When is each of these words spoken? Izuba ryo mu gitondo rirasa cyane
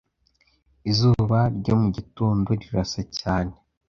Izuba 0.91 1.39
ryo 1.57 1.75
mu 1.81 1.87
gitondo 1.97 2.49
rirasa 2.61 3.01
cyane 3.19 3.53